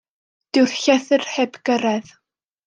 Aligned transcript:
Dyw'r 0.57 0.73
llythyr 0.83 1.27
heb 1.35 1.61
gyrraedd. 1.71 2.11